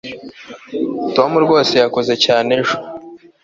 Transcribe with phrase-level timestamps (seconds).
[1.15, 2.75] tom rwose yakoze cyane ejo